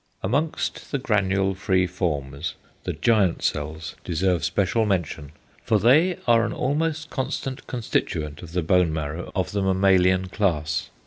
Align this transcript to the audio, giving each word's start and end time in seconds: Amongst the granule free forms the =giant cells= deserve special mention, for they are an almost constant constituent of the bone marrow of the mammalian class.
Amongst 0.23 0.89
the 0.89 0.97
granule 0.97 1.53
free 1.53 1.85
forms 1.85 2.55
the 2.85 2.93
=giant 2.93 3.43
cells= 3.43 3.93
deserve 4.03 4.43
special 4.43 4.83
mention, 4.83 5.31
for 5.63 5.77
they 5.77 6.17
are 6.25 6.43
an 6.43 6.53
almost 6.53 7.11
constant 7.11 7.67
constituent 7.67 8.41
of 8.41 8.53
the 8.53 8.63
bone 8.63 8.91
marrow 8.91 9.31
of 9.35 9.51
the 9.51 9.61
mammalian 9.61 10.27
class. 10.27 10.89